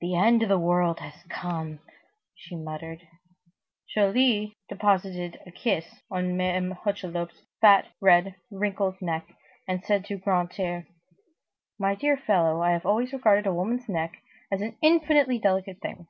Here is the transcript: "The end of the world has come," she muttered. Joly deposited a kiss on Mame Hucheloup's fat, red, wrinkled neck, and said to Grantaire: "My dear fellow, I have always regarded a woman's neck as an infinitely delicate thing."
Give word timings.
"The 0.00 0.14
end 0.14 0.42
of 0.42 0.48
the 0.48 0.58
world 0.58 1.00
has 1.00 1.24
come," 1.28 1.80
she 2.34 2.56
muttered. 2.56 3.06
Joly 3.94 4.56
deposited 4.66 5.40
a 5.46 5.50
kiss 5.52 6.00
on 6.10 6.38
Mame 6.38 6.70
Hucheloup's 6.70 7.42
fat, 7.60 7.88
red, 8.00 8.36
wrinkled 8.50 9.02
neck, 9.02 9.36
and 9.68 9.84
said 9.84 10.06
to 10.06 10.16
Grantaire: 10.16 10.86
"My 11.78 11.94
dear 11.94 12.16
fellow, 12.16 12.62
I 12.62 12.70
have 12.70 12.86
always 12.86 13.12
regarded 13.12 13.46
a 13.46 13.52
woman's 13.52 13.90
neck 13.90 14.22
as 14.50 14.62
an 14.62 14.78
infinitely 14.80 15.38
delicate 15.38 15.82
thing." 15.82 16.06